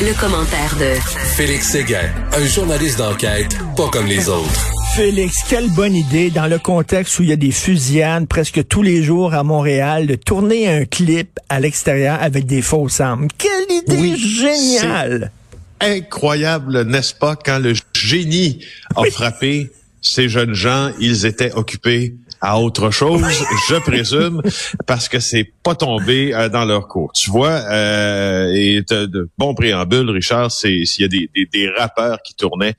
Le, 0.00 0.20
commentaire 0.20 0.76
de 0.76 0.94
Félix 1.36 1.70
Séguin, 1.70 2.10
un 2.32 2.44
journaliste 2.46 2.98
d'enquête 2.98 3.56
pas 3.76 3.88
comme 3.88 4.06
les 4.06 4.28
autres. 4.28 4.70
Félix, 4.94 5.42
quelle 5.48 5.68
bonne 5.70 5.94
idée 5.94 6.30
dans 6.30 6.46
le 6.46 6.58
contexte 6.58 7.18
où 7.18 7.22
il 7.24 7.30
y 7.30 7.32
a 7.32 7.36
des 7.36 7.50
fusillades 7.50 8.28
presque 8.28 8.66
tous 8.68 8.82
les 8.82 9.02
jours 9.02 9.34
à 9.34 9.42
Montréal 9.42 10.06
de 10.06 10.14
tourner 10.14 10.68
un 10.68 10.84
clip 10.84 11.40
à 11.48 11.58
l'extérieur 11.58 12.18
avec 12.20 12.46
des 12.46 12.62
fausses 12.62 13.00
armes. 13.00 13.28
Quelle 13.38 13.76
idée 13.76 13.96
Oui, 13.96 14.16
géniale! 14.16 15.32
incroyable, 15.80 16.82
n'est-ce 16.82 17.14
pas, 17.14 17.36
quand 17.36 17.58
le 17.58 17.74
génie 17.94 18.64
a 18.96 19.04
frappé 19.04 19.70
ces 20.00 20.28
jeunes 20.28 20.54
gens, 20.54 20.90
ils 21.00 21.26
étaient 21.26 21.52
occupés 21.52 22.14
à 22.40 22.60
autre 22.60 22.90
chose, 22.90 23.22
je 23.68 23.74
présume, 23.76 24.42
parce 24.86 25.08
que 25.08 25.18
c'est 25.18 25.52
pas 25.62 25.74
tombé 25.74 26.34
euh, 26.34 26.48
dans 26.48 26.64
leur 26.64 26.86
cours. 26.88 27.12
Tu 27.12 27.30
vois, 27.30 27.62
euh, 27.70 28.52
et 28.54 28.82
de 28.82 29.28
bon 29.38 29.54
préambule, 29.54 30.08
Richard, 30.10 30.50
c'est 30.50 30.84
s'il 30.84 31.02
y 31.02 31.04
a 31.04 31.08
des, 31.08 31.30
des, 31.34 31.46
des 31.46 31.68
rappeurs 31.68 32.22
qui 32.22 32.34
tournaient 32.34 32.74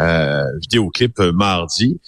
euh, 0.00 0.44
vidéoclip 0.60 1.18
euh, 1.20 1.32
mardi. 1.32 2.00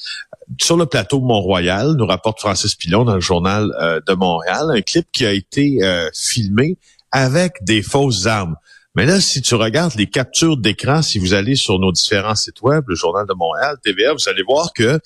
Sur 0.60 0.76
le 0.76 0.86
plateau 0.86 1.20
Mont-Royal, 1.20 1.94
nous 1.96 2.06
rapporte 2.06 2.40
Francis 2.40 2.74
Pilon 2.76 3.04
dans 3.04 3.14
le 3.16 3.20
journal 3.20 3.72
euh, 3.80 4.00
de 4.06 4.14
Montréal, 4.14 4.66
un 4.70 4.80
clip 4.80 5.06
qui 5.12 5.26
a 5.26 5.32
été 5.32 5.78
euh, 5.82 6.08
filmé 6.14 6.78
avec 7.10 7.54
des 7.62 7.82
fausses 7.82 8.26
armes. 8.26 8.56
Mais 8.96 9.04
là, 9.04 9.20
si 9.20 9.42
tu 9.42 9.54
regardes 9.54 9.94
les 9.96 10.06
captures 10.06 10.56
d'écran, 10.56 11.02
si 11.02 11.18
vous 11.18 11.34
allez 11.34 11.54
sur 11.54 11.78
nos 11.78 11.92
différents 11.92 12.34
sites 12.34 12.62
web, 12.62 12.84
le 12.88 12.94
Journal 12.94 13.26
de 13.26 13.34
Montréal, 13.34 13.76
TVA, 13.84 14.14
vous 14.14 14.28
allez 14.28 14.42
voir 14.42 14.72
que 14.72 14.98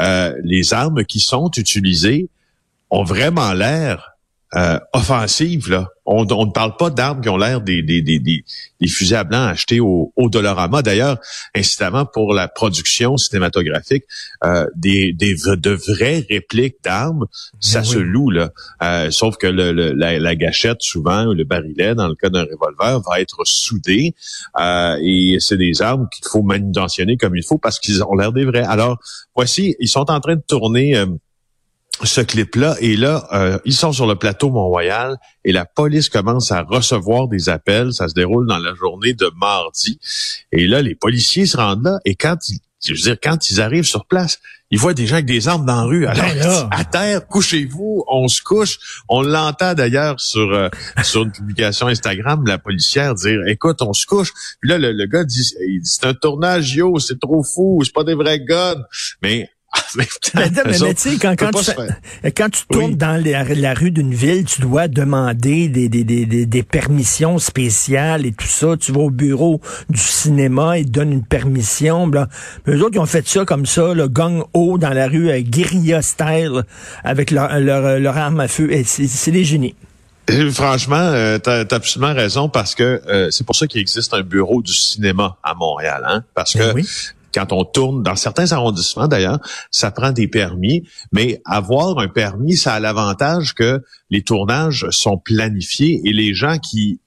euh, 0.00 0.34
les 0.44 0.72
armes 0.72 1.04
qui 1.04 1.18
sont 1.18 1.50
utilisées 1.56 2.28
ont 2.90 3.02
vraiment 3.02 3.52
l'air 3.52 4.13
euh, 4.56 4.78
offensives. 4.92 5.70
Là. 5.70 5.88
On, 6.06 6.26
on 6.30 6.46
ne 6.46 6.52
parle 6.52 6.76
pas 6.76 6.90
d'armes 6.90 7.22
qui 7.22 7.30
ont 7.30 7.38
l'air 7.38 7.62
des, 7.62 7.82
des, 7.82 8.02
des, 8.02 8.18
des, 8.18 8.44
des 8.80 8.86
fusils 8.88 9.16
à 9.16 9.24
blanc 9.24 9.46
achetés 9.46 9.80
au, 9.80 10.12
au 10.16 10.28
Dollarama. 10.28 10.82
D'ailleurs, 10.82 11.18
incidemment, 11.54 12.04
pour 12.04 12.34
la 12.34 12.46
production 12.46 13.16
cinématographique, 13.16 14.04
euh, 14.44 14.66
des, 14.76 15.14
de 15.14 15.70
vraies 15.70 16.26
répliques 16.28 16.76
d'armes, 16.84 17.24
ça 17.58 17.80
Ben 17.80 17.84
se 17.84 17.98
oui. 17.98 18.04
loue. 18.04 18.30
Là. 18.30 18.50
Euh, 18.82 19.10
sauf 19.10 19.36
que 19.38 19.46
le, 19.46 19.72
le- 19.72 19.92
la, 19.92 20.18
la 20.18 20.36
gâchette, 20.36 20.82
souvent, 20.82 21.24
ou 21.26 21.32
le 21.32 21.44
barillet, 21.44 21.94
dans 21.94 22.08
le 22.08 22.14
cas 22.14 22.28
d'un 22.28 22.44
revolver, 22.44 23.00
va 23.00 23.20
être 23.20 23.40
soudé. 23.44 24.14
Euh, 24.60 24.98
et 25.02 25.38
c'est 25.40 25.56
des 25.56 25.80
armes 25.80 26.06
qu'il 26.14 26.26
faut 26.28 26.42
manutentionner 26.42 27.16
comme 27.16 27.34
il 27.34 27.44
faut 27.44 27.58
parce 27.58 27.80
qu'ils 27.80 28.02
ont 28.02 28.14
l'air 28.14 28.32
des 28.32 28.44
vrais. 28.44 28.64
Alors, 28.64 28.98
voici, 29.34 29.74
ils 29.80 29.88
sont 29.88 30.10
en 30.10 30.20
train 30.20 30.36
de 30.36 30.44
tourner... 30.46 31.02
ce 32.02 32.20
clip-là. 32.20 32.76
Et 32.80 32.96
là, 32.96 33.28
euh, 33.32 33.58
ils 33.64 33.74
sont 33.74 33.92
sur 33.92 34.06
le 34.06 34.16
plateau 34.16 34.50
Mont-Royal 34.50 35.16
et 35.44 35.52
la 35.52 35.64
police 35.64 36.08
commence 36.08 36.50
à 36.50 36.62
recevoir 36.62 37.28
des 37.28 37.48
appels. 37.48 37.92
Ça 37.92 38.08
se 38.08 38.14
déroule 38.14 38.46
dans 38.46 38.58
la 38.58 38.74
journée 38.74 39.14
de 39.14 39.30
mardi. 39.36 39.98
Et 40.52 40.66
là, 40.66 40.82
les 40.82 40.94
policiers 40.94 41.46
se 41.46 41.56
rendent 41.56 41.84
là 41.84 41.98
et 42.04 42.14
quand 42.14 42.48
ils, 42.48 42.58
je 42.84 42.92
veux 42.92 43.00
dire, 43.00 43.16
quand 43.22 43.50
ils 43.50 43.60
arrivent 43.60 43.84
sur 43.84 44.04
place, 44.06 44.40
ils 44.70 44.78
voient 44.78 44.94
des 44.94 45.06
gens 45.06 45.14
avec 45.14 45.26
des 45.26 45.48
armes 45.48 45.64
dans 45.64 45.76
la 45.76 45.82
rue. 45.84 46.06
Alors, 46.06 46.24
Ben 46.24 46.38
là. 46.38 46.68
à 46.70 46.84
terre, 46.84 47.26
couchez-vous, 47.26 48.04
on 48.08 48.28
se 48.28 48.42
couche. 48.42 49.02
On 49.08 49.22
l'entend 49.22 49.74
d'ailleurs 49.74 50.20
sur 50.20 50.52
euh, 50.52 50.68
sur 51.02 51.22
une 51.22 51.32
publication 51.32 51.86
Instagram, 51.86 52.44
la 52.46 52.58
policière 52.58 53.14
dire, 53.14 53.40
écoute, 53.46 53.80
on 53.82 53.92
se 53.92 54.06
couche. 54.06 54.32
Puis 54.60 54.68
là, 54.68 54.78
le, 54.78 54.92
le 54.92 55.06
gars 55.06 55.24
dit, 55.24 55.44
c'est 55.82 56.04
un 56.04 56.14
tournage, 56.14 56.74
yo, 56.74 56.98
c'est 56.98 57.20
trop 57.20 57.42
fou, 57.42 57.82
c'est 57.84 57.94
pas 57.94 58.04
des 58.04 58.14
vrais 58.14 58.40
guns. 58.40 58.82
Mais, 59.22 59.48
mais, 59.96 60.06
tu 60.06 61.10
sais, 61.10 61.16
quand, 61.20 61.34
quand, 61.38 61.50
tu 61.50 61.70
quand 62.32 62.50
tu 62.50 62.62
tournes 62.70 62.90
Oui. 62.92 62.96
dans 62.96 63.22
la, 63.24 63.42
la 63.44 63.74
rue 63.74 63.90
d'une 63.90 64.14
ville, 64.14 64.44
tu 64.44 64.60
dois 64.60 64.88
demander 64.88 65.68
des, 65.68 65.88
des, 65.88 66.04
des, 66.04 66.26
des, 66.26 66.46
des 66.46 66.62
permissions 66.62 67.38
spéciales 67.38 68.26
et 68.26 68.32
tout 68.32 68.46
ça. 68.46 68.76
Tu 68.78 68.92
vas 68.92 69.00
au 69.00 69.10
bureau 69.10 69.60
du 69.90 70.00
cinéma, 70.00 70.78
ils 70.78 70.86
te 70.86 70.90
donnent 70.90 71.12
une 71.12 71.24
permission. 71.24 72.06
Là. 72.08 72.28
Mais 72.66 72.74
eux 72.74 72.82
autres, 72.82 72.94
ils 72.94 73.00
ont 73.00 73.06
fait 73.06 73.26
ça 73.26 73.44
comme 73.44 73.66
ça, 73.66 73.94
le 73.94 74.08
gang 74.08 74.44
haut 74.52 74.78
dans 74.78 74.90
la 74.92 75.08
rue, 75.08 75.30
euh, 75.30 75.40
guérilla 75.40 76.02
style, 76.02 76.62
avec 77.02 77.30
leur, 77.30 77.58
leur, 77.60 77.98
leur 77.98 78.16
arme 78.16 78.40
à 78.40 78.48
feu. 78.48 78.70
C'est 78.84 79.30
des 79.30 79.44
génies. 79.44 79.74
Franchement, 80.52 80.96
euh, 80.96 81.38
t'as 81.38 81.64
as 81.70 81.74
absolument 81.74 82.14
raison 82.14 82.48
parce 82.48 82.74
que 82.74 83.02
euh, 83.08 83.30
c'est 83.30 83.44
pour 83.44 83.54
ça 83.54 83.66
qu'il 83.66 83.80
existe 83.80 84.14
un 84.14 84.22
bureau 84.22 84.62
du 84.62 84.72
cinéma 84.72 85.36
à 85.42 85.54
Montréal, 85.54 86.02
hein? 86.08 86.24
Parce 86.34 86.54
que 86.54 86.58
Ben 86.60 86.72
oui. 86.74 86.88
Quand 87.34 87.52
on 87.52 87.64
tourne 87.64 88.02
dans 88.02 88.16
certains 88.16 88.52
arrondissements 88.52 89.08
d'ailleurs, 89.08 89.40
ça 89.70 89.90
prend 89.90 90.12
des 90.12 90.28
permis, 90.28 90.84
mais 91.12 91.42
avoir 91.44 91.98
un 91.98 92.08
permis, 92.08 92.56
ça 92.56 92.74
a 92.74 92.80
l'avantage 92.80 93.54
que 93.54 93.82
les 94.10 94.22
tournages 94.22 94.86
sont 94.90 95.18
planifiés 95.18 96.00
et 96.04 96.12
les 96.12 96.34
gens 96.34 96.58
qui 96.58 97.00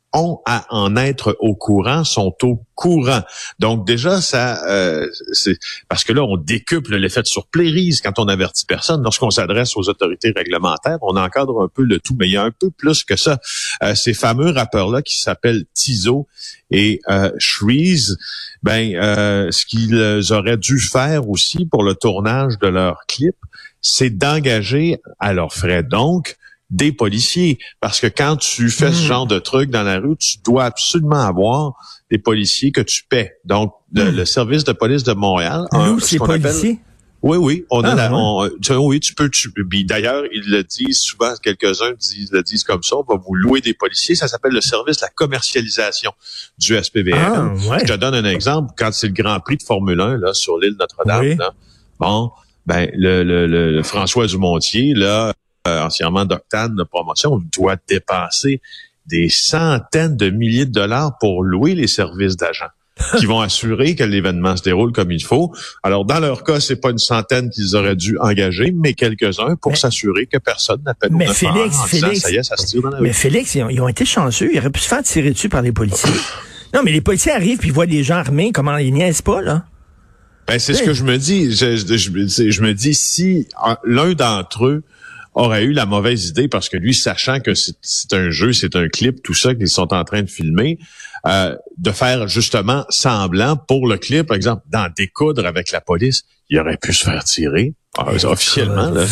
à 0.45 0.66
en 0.69 0.95
être 0.95 1.38
au 1.39 1.55
courant 1.55 2.03
sont 2.03 2.35
au 2.44 2.63
courant. 2.75 3.22
Donc 3.59 3.85
déjà 3.88 4.22
ça 4.22 4.63
euh, 4.69 5.07
c'est 5.33 5.57
parce 5.89 6.03
que 6.03 6.13
là 6.13 6.23
on 6.23 6.38
décuple 6.38 6.95
l'effet 6.95 7.22
de 7.22 7.28
surplérise 7.28 8.01
quand 8.01 8.19
on 8.19 8.27
avertit 8.27 8.66
personne 8.66 9.01
lorsqu'on 9.03 9.31
s'adresse 9.31 9.75
aux 9.75 9.89
autorités 9.89 10.33
réglementaires, 10.35 10.97
on 11.01 11.17
encadre 11.17 11.61
un 11.61 11.67
peu 11.67 11.83
le 11.83 12.00
tout 12.00 12.16
mais 12.19 12.27
il 12.27 12.33
y 12.33 12.38
a 12.38 12.44
un 12.44 12.51
peu 12.51 12.69
plus 12.72 13.03
que 13.03 13.16
ça. 13.16 13.39
Euh, 13.83 13.95
ces 13.95 14.13
fameux 14.13 14.51
rappeurs 14.51 14.89
là 14.91 15.01
qui 15.01 15.19
s'appellent 15.19 15.66
Tizo 15.73 16.27
et 16.72 17.00
euh, 17.09 17.31
Shreeze, 17.38 18.17
ben 18.63 18.95
euh, 18.95 19.51
ce 19.51 19.66
qu'ils 19.66 20.33
auraient 20.33 20.57
dû 20.57 20.79
faire 20.79 21.29
aussi 21.29 21.66
pour 21.66 21.83
le 21.83 21.95
tournage 21.95 22.57
de 22.59 22.67
leur 22.67 23.01
clip, 23.07 23.35
c'est 23.81 24.09
d'engager 24.09 24.97
à 25.19 25.33
leurs 25.33 25.53
frais 25.53 25.83
donc 25.83 26.38
des 26.69 26.91
policiers 26.91 27.57
parce 27.79 28.00
que 28.00 28.07
quand 28.07 28.35
tu 28.38 28.69
fais 28.69 28.91
ce 28.91 29.03
Mm. 29.03 29.07
genre 29.07 29.28
de 29.28 29.39
truc 29.39 29.69
dans 29.69 29.83
la 29.83 30.00
rue, 30.00 30.17
tu 30.17 30.38
dois 30.45 30.66
absolument 30.66 31.22
avoir 31.23 31.73
des 32.11 32.17
policiers 32.17 32.72
que 32.72 32.81
tu 32.81 33.03
paies. 33.07 33.33
Donc 33.45 33.73
le, 33.94 34.11
Mm. 34.11 34.16
le 34.16 34.25
service 34.25 34.63
de 34.66 34.73
police 34.73 35.03
de 35.03 35.13
Montréal, 35.13 35.66
Nous, 35.72 36.00
ce 36.01 36.07
c'est 36.07 36.17
policiers. 36.17 36.79
oui, 37.22 37.38
oui, 37.38 37.66
on 37.69 37.81
a 37.83 37.91
Ah, 37.91 37.95
la, 37.95 38.09
ouais. 38.11 38.16
on- 38.19 38.50
tu- 38.61 38.73
oui, 38.73 39.00
tu 39.00 39.13
peux, 39.16 39.29
tu, 39.29 39.50
d'ailleurs, 39.85 40.23
ils 40.33 40.44
le 40.51 40.63
disent 40.63 41.00
souvent, 41.00 41.33
quelques-uns 41.41 41.94
disent, 41.97 42.31
le 42.33 42.44
disent 42.44 42.66
comme 42.66 42.83
ça, 42.83 42.97
on 42.97 43.03
va 43.03 43.16
vous 43.16 43.33
louer 43.33 43.61
des 43.61 43.73
policiers, 43.73 44.16
ça 44.16 44.27
s'appelle 44.27 44.51
le 44.53 44.59
service 44.61 44.97
de 44.97 45.03
la 45.03 45.09
commercialisation 45.09 46.11
du 46.57 46.75
SPVM. 46.75 47.17
Ah, 47.17 47.69
ouais. 47.69 47.79
Je 47.79 47.85
te 47.94 47.97
donne 47.97 48.13
un 48.16 48.25
exemple, 48.25 48.73
quand 48.77 48.91
c'est 48.94 49.07
le 49.07 49.13
Grand 49.13 49.39
Prix 49.39 49.56
de 49.57 49.63
Formule 49.63 50.01
1, 50.01 50.17
là, 50.17 50.33
sur 50.33 50.57
l'île 50.57 50.75
Notre-Dame, 50.77 51.22
Oui. 51.22 51.38
bon, 52.00 52.31
ben, 52.66 52.89
le, 52.94 53.23
le, 53.23 53.47
le- 53.47 53.72
le 53.72 53.83
François 53.83 54.27
Dumontier, 54.27 54.94
là, 54.94 55.33
euh, 55.67 55.83
anciennement 55.85 56.25
d'Octane 56.25 56.75
de 56.75 56.83
promotion, 56.83 57.41
doit 57.57 57.75
dépenser 57.88 58.61
des 59.05 59.29
centaines 59.29 60.17
de 60.17 60.29
milliers 60.29 60.66
de 60.66 60.72
dollars 60.72 61.17
pour 61.19 61.44
louer 61.44 61.75
les 61.75 61.88
services 61.88 62.35
d'agents 62.38 62.66
qui 63.19 63.28
vont 63.28 63.41
assurer 63.41 63.94
que 63.95 64.03
l'événement 64.03 64.57
se 64.57 64.63
déroule 64.63 64.91
comme 64.91 65.11
il 65.11 65.23
faut. 65.23 65.53
Alors, 65.83 66.03
dans 66.03 66.19
leur 66.19 66.44
cas, 66.44 66.59
c'est 66.59 66.77
pas 66.77 66.89
une 66.89 66.97
centaine 66.97 67.51
qu'ils 67.51 67.75
auraient 67.75 67.95
dû 67.95 68.17
engager, 68.19 68.73
mais 68.75 68.94
quelques-uns 68.95 69.56
pour 69.56 69.73
Mais- 69.73 69.77
s'assurer 69.77 70.25
que 70.25 70.39
personne 70.39 70.81
n'appelle 70.83 71.13
au 71.13 71.17
Mais 71.17 71.27
911 71.27 71.35
Félix, 71.35 71.77
en 71.77 71.85
disant, 71.85 72.07
Félix, 72.07 72.22
ça 72.22 72.31
y 72.31 72.35
est, 72.38 72.44
ça 72.44 72.57
se 72.57 72.66
tire 72.66 72.81
dans 72.81 72.89
la 72.89 73.00
Mais 73.00 73.09
rue. 73.09 73.13
Félix, 73.13 73.53
ils 73.53 73.61
ont, 73.63 73.69
ils 73.69 73.81
ont 73.81 73.88
été 73.88 74.03
chanceux. 74.03 74.50
Ils 74.51 74.57
auraient 74.57 74.72
pu 74.72 74.79
se 74.79 74.88
faire 74.88 75.03
tirer 75.03 75.29
dessus 75.31 75.50
par 75.50 75.61
les 75.61 75.72
policiers. 75.72 76.09
Non, 76.74 76.81
mais 76.83 76.91
les 76.91 77.00
policiers 77.00 77.31
arrivent 77.31 77.59
puis 77.59 77.69
ils 77.69 77.74
voient 77.74 77.86
des 77.86 78.03
gens 78.03 78.15
armés. 78.18 78.51
Comment 78.51 78.75
ils 78.75 78.91
niaisent 78.94 79.21
pas, 79.21 79.41
là? 79.41 79.63
Ben, 80.47 80.59
c'est 80.59 80.74
ce 80.74 80.83
que 80.83 80.94
je 80.94 81.03
me 81.06 81.18
dis. 81.18 81.56
Je, 81.56 81.77
je, 81.77 81.95
je- 81.97 82.50
je 82.51 82.62
me 82.62 82.74
dis, 82.74 82.94
si 82.94 83.47
un- 83.63 83.77
l'un 83.86 84.12
d'entre 84.13 84.65
eux 84.65 84.83
aurait 85.38 85.63
eu 85.63 85.72
la 85.72 85.86
mauvaise 85.86 86.30
idée, 86.30 86.48
parce 86.48 86.68
que 86.68 86.78
lui, 86.78 86.94
sachant 86.94 87.39
que 87.39 87.54
c'est 87.54 88.13
un 88.13 88.31
jeu, 88.31 88.54
c'est 88.54 88.75
un 88.75 88.88
clip, 88.89 89.22
tout 89.24 89.36
ça 89.36 89.54
qu'ils 89.54 89.69
sont 89.69 89.94
en 89.94 90.04
train 90.04 90.24
de 90.24 90.30
filmer, 90.30 90.80
euh, 91.28 91.56
de 91.78 91.92
faire 91.92 92.28
justement 92.28 92.86
semblant 92.89 93.56
pour 93.56 93.88
le 93.88 93.98
clip, 93.98 94.28
par 94.28 94.36
exemple, 94.36 94.63
d'en 94.69 94.88
découdre 94.95 95.45
avec 95.45 95.72
la 95.72 95.80
police, 95.80 96.24
il 96.50 96.60
aurait 96.60 96.78
pu 96.78 96.92
se 96.92 97.06
faire 97.06 97.24
tirer. 97.24 97.74
Ah, 97.97 98.11
officiellement, 98.31 98.89
là, 98.91 99.05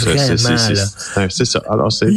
c'est- 1.29 1.45
ça. 1.45 1.61
Alors, 1.69 1.91
c'est 1.91 2.11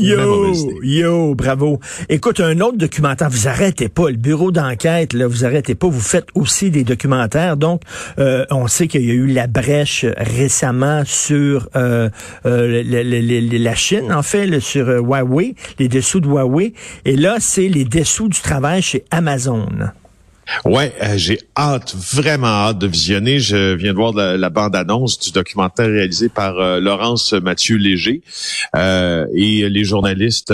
Yo, 0.82 1.35
bravo. 1.35 1.81
Écoute, 2.09 2.41
un 2.41 2.61
autre 2.61 2.76
documentaire, 2.79 3.31
vous 3.31 3.49
arrêtez 3.49 3.88
pas, 3.88 4.11
le 4.11 4.17
bureau 4.17 4.50
d'enquête, 4.50 5.12
là, 5.12 5.26
vous 5.26 5.44
arrêtez 5.44 5.75
pas, 5.75 5.88
vous 5.88 6.00
faites 6.00 6.26
aussi 6.35 6.70
des 6.70 6.85
documentaires. 6.85 7.56
Donc, 7.56 7.82
euh, 8.19 8.44
on 8.50 8.67
sait 8.67 8.87
qu'il 8.88 9.05
y 9.06 9.11
a 9.11 9.15
eu 9.15 9.26
la 9.26 9.47
brèche 9.47 10.05
récemment 10.17 11.03
sur 11.05 11.69
euh, 11.76 12.09
euh, 12.47 12.82
la 12.85 13.75
Chine, 13.75 14.12
en 14.12 14.23
fait, 14.23 14.47
là, 14.47 14.61
sur 14.61 14.88
Huawei, 14.88 15.55
les 15.79 15.88
dessous 15.88 16.21
de 16.21 16.26
Huawei. 16.29 16.75
Et 17.05 17.17
là, 17.17 17.37
c'est 17.41 17.69
les 17.69 17.85
dessous 17.85 18.29
du 18.29 18.41
travail 18.41 18.82
chez 18.82 19.05
Amazon. 19.11 19.69
Ouais, 20.65 20.93
euh, 21.03 21.17
j'ai 21.17 21.39
hâte, 21.56 21.95
vraiment 21.95 22.47
hâte 22.47 22.79
de 22.79 22.87
visionner. 22.87 23.39
Je 23.39 23.75
viens 23.75 23.93
de 23.93 23.97
voir 23.97 24.12
la, 24.12 24.50
bande-annonce 24.50 25.19
du 25.19 25.31
documentaire 25.31 25.87
réalisé 25.87 26.29
par 26.29 26.59
euh, 26.59 26.81
Laurence 26.81 27.33
Mathieu 27.35 27.77
Léger 27.77 28.23
euh, 28.75 29.27
et 29.35 29.69
les 29.69 29.85
journalistes 29.85 30.53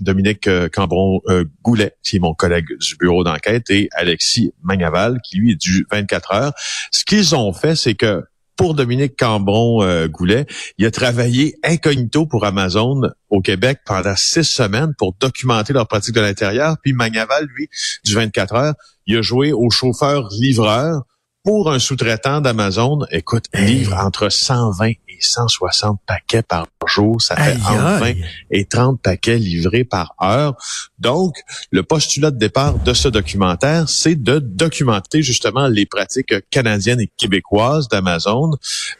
Dominique 0.00 0.46
euh, 0.46 0.68
Cambron-Goulet, 0.68 1.92
qui 2.02 2.16
est 2.16 2.20
mon 2.20 2.34
collègue 2.34 2.66
du 2.78 2.96
bureau 2.96 3.24
d'enquête, 3.24 3.70
et 3.70 3.88
Alexis 3.92 4.52
Magnaval, 4.62 5.20
qui 5.22 5.36
lui 5.36 5.52
est 5.52 5.60
du 5.60 5.86
24 5.90 6.32
heures. 6.32 6.52
Ce 6.90 7.04
qu'ils 7.04 7.34
ont 7.34 7.52
fait, 7.52 7.76
c'est 7.76 7.94
que 7.94 8.24
pour 8.58 8.74
Dominique 8.74 9.16
Cambron-Goulet, 9.16 10.46
il 10.76 10.84
a 10.84 10.90
travaillé 10.90 11.56
incognito 11.64 12.26
pour 12.26 12.44
Amazon 12.44 13.00
au 13.30 13.40
Québec 13.40 13.78
pendant 13.86 14.16
six 14.16 14.44
semaines 14.44 14.94
pour 14.98 15.14
documenter 15.18 15.72
leur 15.72 15.86
pratique 15.86 16.14
de 16.14 16.20
l'intérieur. 16.20 16.76
Puis 16.82 16.92
Magnaval, 16.92 17.46
lui, 17.54 17.68
du 18.04 18.14
24 18.14 18.54
heures, 18.54 18.74
il 19.06 19.16
a 19.16 19.22
joué 19.22 19.52
au 19.52 19.70
chauffeur-livreur 19.70 21.04
pour 21.44 21.70
un 21.70 21.78
sous-traitant 21.78 22.40
d'Amazon. 22.40 23.00
Écoute, 23.10 23.44
livre 23.54 23.96
entre 23.96 24.28
120 24.28 24.88
et 24.90 24.98
160 25.20 25.98
paquets 26.06 26.42
par 26.42 26.66
jour. 26.86 27.20
Ça 27.22 27.36
fait 27.36 27.52
Aïe, 27.52 27.56
entre 27.62 27.72
20 28.00 28.02
aïe. 28.02 28.24
et 28.50 28.64
30 28.66 29.00
paquets 29.00 29.38
livrés 29.38 29.84
par 29.84 30.14
heure. 30.22 30.54
Donc, 30.98 31.34
le 31.70 31.82
postulat 31.82 32.30
de 32.30 32.38
départ 32.38 32.74
de 32.78 32.92
ce 32.92 33.08
documentaire, 33.08 33.88
c'est 33.88 34.14
de 34.14 34.38
documenter 34.38 35.22
justement 35.22 35.68
les 35.68 35.86
pratiques 35.86 36.34
canadiennes 36.50 37.00
et 37.00 37.10
québécoises 37.16 37.88
d'Amazon. 37.88 38.52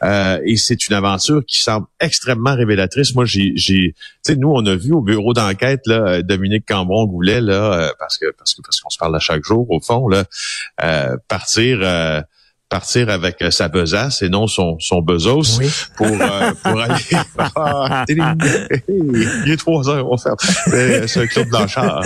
Euh, 0.03 0.41
et 0.47 0.57
c'est 0.57 0.87
une 0.89 0.95
aventure 0.95 1.43
qui 1.47 1.59
semble 1.63 1.87
extrêmement 2.01 2.55
révélatrice. 2.55 3.15
Moi, 3.15 3.25
j'ai, 3.27 3.53
j'ai, 3.57 3.95
tu 3.95 4.33
sais, 4.33 4.37
nous, 4.37 4.51
on 4.51 4.65
a 4.67 4.75
vu 4.75 4.93
au 4.93 5.03
bureau 5.03 5.35
d'enquête 5.35 5.83
là, 5.87 6.23
Dominique 6.23 6.65
Cambron 6.67 7.07
Goulet 7.07 7.41
là, 7.41 7.73
euh, 7.75 7.91
parce 7.99 8.17
que 8.19 8.27
parce 8.39 8.55
que 8.55 8.63
parce 8.63 8.81
qu'on 8.81 8.91
se 8.91 8.99
parle 8.99 9.15
à 9.17 9.21
chaque 9.21 9.45
jour 9.45 9.67
au 9.71 9.81
fond 9.81 10.09
là, 10.09 10.25
euh, 10.83 11.17
partir. 11.29 11.81
euh, 11.83 12.21
partir 12.69 13.09
avec 13.09 13.41
euh, 13.41 13.51
sa 13.51 13.69
besace 13.69 14.21
et 14.23 14.29
non 14.29 14.47
son 14.47 14.79
son 14.79 15.01
bezos 15.01 15.59
Oui. 15.59 15.71
pour 15.97 16.07
euh, 16.07 16.53
pour 16.63 16.81
aller 16.81 16.95
Ah, 17.57 18.05
il 18.89 19.51
est 19.51 19.57
trois 19.57 19.89
heures 19.89 20.11
on 20.11 20.19
ferme 20.19 20.37
Mais 20.71 21.07
c'est 21.09 21.21
un 21.21 21.27
club 21.27 21.49
blanchard 21.49 22.03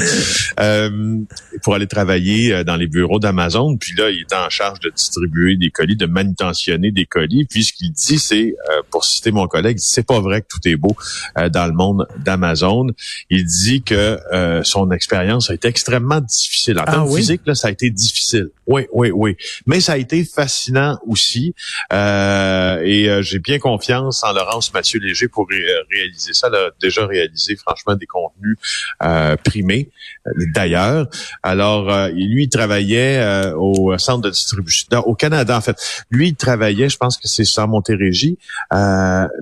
euh, 0.60 1.16
pour 1.62 1.74
aller 1.74 1.86
travailler 1.86 2.52
euh, 2.52 2.64
dans 2.64 2.76
les 2.76 2.86
bureaux 2.86 3.18
d'Amazon 3.18 3.76
puis 3.76 3.94
là 3.96 4.10
il 4.10 4.20
est 4.20 4.34
en 4.34 4.48
charge 4.50 4.78
de 4.80 4.90
distribuer 4.90 5.56
des 5.56 5.70
colis 5.70 5.96
de 5.96 6.06
manutentionner 6.06 6.92
des 6.92 7.06
colis 7.06 7.44
puis 7.44 7.64
ce 7.64 7.72
qu'il 7.72 7.90
dit 7.92 8.18
c'est 8.18 8.54
euh, 8.70 8.82
pour 8.90 9.04
citer 9.04 9.32
mon 9.32 9.48
collègue 9.48 9.78
c'est 9.80 10.06
pas 10.06 10.20
vrai 10.20 10.42
que 10.42 10.46
tout 10.48 10.60
est 10.68 10.76
beau 10.76 10.94
euh, 11.38 11.48
dans 11.48 11.66
le 11.66 11.72
monde 11.72 12.06
d'Amazon 12.24 12.86
il 13.30 13.44
dit 13.44 13.82
que 13.82 14.18
euh, 14.32 14.62
son 14.62 14.90
expérience 14.92 15.50
a 15.50 15.54
été 15.54 15.66
extrêmement 15.68 16.20
difficile 16.20 16.78
en 16.78 16.84
Ah 16.86 16.92
termes 16.92 17.08
oui? 17.08 17.20
physiques 17.20 17.42
là 17.46 17.54
ça 17.56 17.68
a 17.68 17.70
été 17.72 17.90
difficile 17.90 18.50
oui 18.66 18.86
oui 18.92 19.10
oui 19.10 19.36
mais 19.66 19.80
ça 19.80 19.92
a 19.92 19.96
été 19.96 20.24
fascinant 20.24 20.98
aussi. 21.06 21.54
Euh, 21.92 22.80
et 22.84 23.08
euh, 23.08 23.22
j'ai 23.22 23.38
bien 23.38 23.58
confiance 23.58 24.22
en 24.24 24.32
Laurence 24.32 24.72
Mathieu 24.72 25.00
Léger 25.00 25.28
pour 25.28 25.46
euh, 25.50 25.82
réaliser 25.90 26.32
ça. 26.32 26.48
Elle 26.48 26.54
a 26.56 26.70
déjà 26.80 27.06
réalisé 27.06 27.56
franchement 27.56 27.94
des 27.94 28.06
contenus 28.06 28.56
euh, 29.02 29.36
primés 29.36 29.90
euh, 30.26 30.30
d'ailleurs. 30.54 31.08
Alors, 31.42 31.90
euh, 31.90 32.08
lui, 32.08 32.44
il 32.44 32.48
travaillait 32.48 33.52
au 33.56 33.96
centre 33.98 34.22
de 34.22 34.30
distribution 34.30 35.00
au 35.00 35.14
Canada, 35.14 35.56
en 35.56 35.60
fait. 35.60 35.76
Lui, 36.10 36.28
il 36.28 36.34
travaillait, 36.34 36.88
je 36.88 36.96
pense 36.96 37.16
que 37.16 37.28
c'est 37.28 37.44
sans 37.44 37.66
Montérégie. 37.68 38.38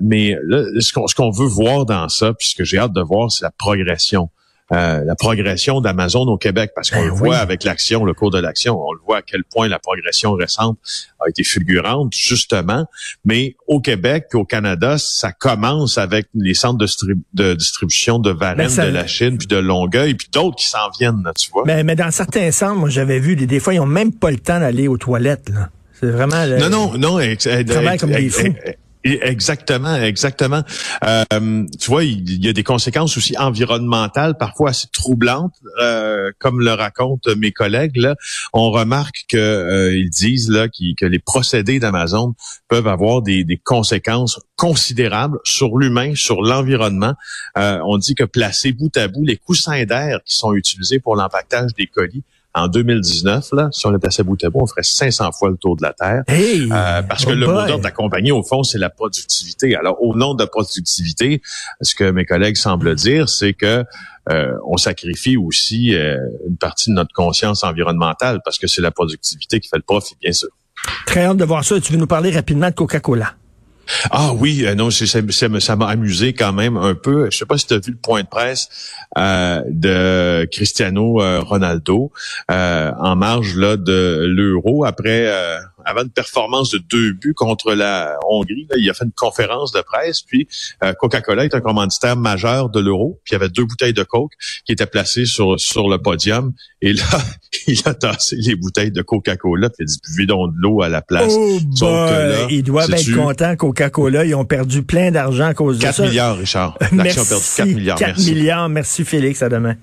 Mais 0.01 0.37
là, 0.43 0.63
ce 0.79 1.15
qu'on 1.15 1.31
veut 1.31 1.47
voir 1.47 1.85
dans 1.85 2.09
ça, 2.09 2.33
puis 2.33 2.49
ce 2.49 2.55
que 2.55 2.63
j'ai 2.63 2.77
hâte 2.77 2.93
de 2.93 3.01
voir, 3.01 3.31
c'est 3.31 3.43
la 3.43 3.51
progression. 3.51 4.29
Euh, 4.73 5.03
la 5.03 5.15
progression 5.15 5.81
d'Amazon 5.81 6.21
au 6.27 6.37
Québec, 6.37 6.71
parce 6.73 6.89
qu'on 6.91 6.99
Ben 7.01 7.05
le 7.07 7.11
oui. 7.11 7.17
voit 7.19 7.37
avec 7.37 7.63
l'action, 7.65 8.05
le 8.05 8.13
cours 8.13 8.31
de 8.31 8.39
l'action, 8.39 8.79
on 8.81 8.93
le 8.93 8.99
voit 9.05 9.17
à 9.17 9.21
quel 9.21 9.43
point 9.43 9.67
la 9.67 9.79
progression 9.79 10.31
récente 10.31 10.77
a 11.19 11.27
été 11.29 11.43
fulgurante, 11.43 12.13
justement. 12.15 12.85
Mais 13.25 13.55
au 13.67 13.81
Québec 13.81 14.27
au 14.33 14.45
Canada, 14.45 14.95
ça 14.97 15.33
commence 15.33 15.97
avec 15.97 16.27
les 16.33 16.53
centres 16.53 16.77
de, 16.77 16.87
stri- 16.87 17.19
de 17.33 17.53
distribution 17.53 18.17
de 18.19 18.31
Varennes, 18.31 18.57
Ben, 18.57 18.69
ça- 18.69 18.85
de 18.85 18.91
la 18.91 19.07
Chine, 19.07 19.37
puis 19.37 19.47
de 19.47 19.57
Longueuil, 19.57 20.13
puis 20.13 20.29
d'autres 20.31 20.55
qui 20.55 20.67
s'en 20.69 20.89
viennent, 20.97 21.21
là, 21.25 21.33
tu 21.37 21.51
vois. 21.51 21.63
Mais, 21.65 21.83
mais 21.83 21.95
dans 21.97 22.11
certains 22.11 22.51
centres, 22.51 22.75
moi, 22.75 22.89
j'avais 22.89 23.19
vu, 23.19 23.35
des, 23.35 23.47
des 23.47 23.59
fois, 23.59 23.73
ils 23.73 23.79
ont 23.81 23.85
même 23.85 24.13
pas 24.13 24.31
le 24.31 24.39
temps 24.39 24.59
d'aller 24.59 24.87
aux 24.87 24.97
toilettes. 24.97 25.49
là. 25.49 25.69
C'est 25.99 26.09
vraiment... 26.09 26.45
le- 26.45 26.57
Non, 26.57 26.69
non, 26.69 26.97
non. 26.97 27.19
travaillent 27.65 27.97
comme 27.99 28.11
des 28.11 28.29
fous. 28.29 28.55
Ex- 29.03 29.41
Exactement, 29.51 29.95
exactement. 29.95 30.63
Euh, 31.03 31.65
tu 31.79 31.89
vois, 31.89 32.03
il 32.03 32.45
y 32.45 32.47
a 32.47 32.53
des 32.53 32.63
conséquences 32.63 33.17
aussi 33.17 33.37
environnementales, 33.37 34.37
parfois 34.37 34.69
assez 34.69 34.87
troublantes, 34.93 35.55
euh, 35.81 36.31
comme 36.39 36.61
le 36.61 36.71
racontent 36.71 37.35
mes 37.35 37.51
collègues. 37.51 37.97
Là, 37.97 38.15
on 38.53 38.71
remarque 38.71 39.25
que 39.29 39.37
euh, 39.37 39.97
ils 39.97 40.09
disent 40.09 40.49
là 40.49 40.67
que 40.69 41.05
les 41.05 41.19
procédés 41.19 41.79
d'Amazon 41.79 42.33
peuvent 42.69 42.87
avoir 42.87 43.21
des, 43.21 43.45
conséquences 43.63 44.39
considérables 44.55 45.39
sur 45.43 45.77
l'humain, 45.77 46.13
sur 46.15 46.41
l'environnement. 46.41 47.15
Euh, 47.57 47.79
on 47.85 47.97
dit 47.97 48.15
que 48.15 48.23
placés 48.23 48.71
bout 48.71 48.95
à 48.95 49.07
bout, 49.07 49.25
les 49.25 49.37
coussins 49.37 49.83
d'air 49.83 50.19
qui 50.25 50.35
sont 50.35 50.53
utilisés 50.53 50.99
pour 50.99 51.15
l'empaquetage 51.15 51.73
des 51.77 51.87
colis 51.87 52.23
en 52.53 52.67
2019, 52.67 53.49
là, 53.53 53.69
si 53.71 53.85
on 53.87 53.91
les 53.91 53.99
plaçait 53.99 54.23
bout 54.23 54.41
à 54.43 54.49
bout, 54.49 54.59
on 54.61 54.67
ferait 54.67 54.83
500 54.83 55.31
fois 55.31 55.49
le 55.49 55.57
tour 55.57 55.77
de 55.77 55.83
la 55.83 55.93
Terre. 55.93 56.23
Hey! 56.27 56.69
Euh, 56.71 57.01
parce 57.01 57.25
que 57.25 57.31
oh 57.31 57.35
le 57.35 57.47
mot 57.47 57.53
d'ordre 57.53 57.79
de 57.79 57.83
la 57.83 57.91
compagnie, 57.91 58.31
au 58.31 58.43
fond, 58.43 58.63
c'est 58.63 58.77
la 58.77 58.89
productivité. 58.89 59.75
Alors, 59.75 60.01
au 60.01 60.15
nom 60.15 60.33
de 60.33 60.43
la 60.43 60.47
productivité, 60.47 61.41
ce 61.81 61.95
que 61.95 62.11
mes 62.11 62.25
collègues 62.25 62.57
semblent 62.57 62.95
dire, 62.95 63.29
c'est 63.29 63.53
que 63.53 63.85
euh, 64.29 64.53
on 64.67 64.77
sacrifie 64.77 65.37
aussi 65.37 65.95
euh, 65.95 66.17
une 66.47 66.57
partie 66.57 66.89
de 66.89 66.95
notre 66.95 67.13
conscience 67.13 67.63
environnementale 67.63 68.41
parce 68.43 68.59
que 68.59 68.67
c'est 68.67 68.81
la 68.81 68.91
productivité 68.91 69.59
qui 69.59 69.69
fait 69.69 69.77
le 69.77 69.83
profit, 69.83 70.15
bien 70.21 70.33
sûr. 70.33 70.49
Très 71.05 71.23
hâte 71.25 71.37
de 71.37 71.45
voir 71.45 71.63
ça. 71.63 71.79
Tu 71.79 71.93
veux 71.93 71.99
nous 71.99 72.07
parler 72.07 72.31
rapidement 72.31 72.69
de 72.69 72.75
Coca-Cola? 72.75 73.35
Ah 74.11 74.31
oui, 74.33 74.65
euh, 74.65 74.75
non, 74.75 74.89
c'est- 74.89 75.05
c'est- 75.07 75.59
ça 75.59 75.75
m'a 75.75 75.87
amusé 75.87 76.33
quand 76.33 76.53
même 76.53 76.77
un 76.77 76.95
peu. 76.95 77.29
Je 77.31 77.37
sais 77.37 77.45
pas 77.45 77.57
si 77.57 77.67
tu 77.67 77.73
as 77.73 77.79
vu 77.79 77.91
le 77.91 77.97
point 77.97 78.21
de 78.23 78.27
presse 78.27 78.69
euh, 79.17 79.61
de 79.69 80.45
Cristiano 80.51 81.21
euh, 81.21 81.39
Ronaldo 81.41 82.11
en 82.49 83.15
marge 83.15 83.55
là 83.55 83.77
de 83.77 84.25
l'Euro 84.27 84.85
après 84.85 85.27
avant 85.85 86.03
une 86.03 86.09
performance 86.09 86.71
de 86.71 86.77
deux 86.77 87.13
buts 87.13 87.33
contre 87.33 87.73
la 87.73 88.17
Hongrie. 88.29 88.67
là, 88.69 88.77
il 88.77 88.89
a 88.89 88.93
fait 88.93 89.05
une 89.05 89.11
conférence 89.11 89.71
de 89.71 89.81
presse. 89.81 90.21
Puis 90.21 90.47
euh, 90.83 90.93
Coca-Cola 90.93 91.45
est 91.45 91.55
un 91.55 91.61
commanditaire 91.61 92.15
majeur 92.17 92.69
de 92.69 92.79
l'Euro. 92.79 93.19
Puis 93.23 93.31
il 93.31 93.33
y 93.33 93.35
avait 93.35 93.49
deux 93.49 93.65
bouteilles 93.65 93.93
de 93.93 94.03
Coke 94.03 94.33
qui 94.65 94.71
étaient 94.71 94.85
placées 94.85 95.25
sur 95.25 95.59
sur 95.59 95.89
le 95.89 95.97
podium. 95.97 96.53
Et 96.81 96.93
là, 96.93 97.03
il 97.67 97.79
a 97.85 97.93
tassé 97.93 98.35
les 98.39 98.55
bouteilles 98.55 98.91
de 98.91 99.01
Coca-Cola. 99.01 99.69
Puis 99.69 99.77
il 99.79 99.83
a 99.83 99.85
dit 99.85 99.99
buvez 100.09 100.25
donc 100.25 100.51
de 100.53 100.57
l'eau 100.59 100.81
à 100.81 100.89
la 100.89 101.01
place. 101.01 101.33
Oh 101.35 101.59
là, 101.81 102.47
Ils 102.49 102.63
doivent 102.63 102.91
être 102.93 103.15
contents, 103.15 103.55
Coca-Cola. 103.55 104.25
Ils 104.25 104.35
ont 104.35 104.45
perdu 104.45 104.83
plein 104.83 105.11
d'argent 105.11 105.45
à 105.45 105.53
cause 105.53 105.77
de 105.77 105.83
4 105.83 105.95
ça. 105.95 106.03
milliards, 106.03 106.37
Richard. 106.37 106.77
L'action 106.91 107.21
a 107.21 107.25
perdu 107.25 107.43
4 107.57 107.65
milliards. 107.67 107.97
4 107.97 108.07
Merci. 108.07 108.33
milliards. 108.33 108.69
Merci, 108.69 109.05
Félix. 109.05 109.41
À 109.41 109.49
demain. 109.49 109.75